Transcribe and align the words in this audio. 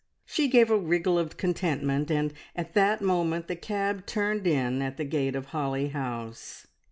She 0.25 0.47
gave 0.47 0.71
a 0.71 0.79
wriggle 0.79 1.19
of 1.19 1.37
contentment, 1.37 2.09
and 2.09 2.33
at 2.55 2.73
that 2.73 3.03
moment 3.03 3.47
the 3.47 3.55
cab 3.55 4.07
turned 4.07 4.47
in 4.47 4.81
at 4.81 4.97
the 4.97 5.05
gate 5.05 5.35
of 5.35 5.45
Holly 5.53 5.89
House. 5.89 6.65